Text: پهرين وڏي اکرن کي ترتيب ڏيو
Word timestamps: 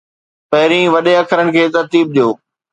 پهرين 0.51 0.85
وڏي 0.93 1.13
اکرن 1.21 1.47
کي 1.55 1.63
ترتيب 1.75 2.05
ڏيو 2.15 2.29